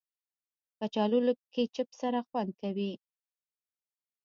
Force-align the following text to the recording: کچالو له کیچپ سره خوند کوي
کچالو 0.77 1.19
له 1.27 1.33
کیچپ 1.53 1.89
سره 2.01 2.19
خوند 2.27 2.51
کوي 2.61 2.91